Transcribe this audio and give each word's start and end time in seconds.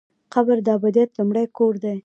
قبر 0.33 0.57
د 0.65 0.67
ابدیت 0.77 1.09
لومړی 1.17 1.45
کور 1.57 1.73
دی؟ 1.83 1.97